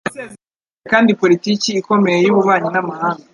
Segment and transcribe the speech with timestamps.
[0.07, 3.25] Yasezeranije kandi politiki ikomeye y’ububanyi n’amahanga.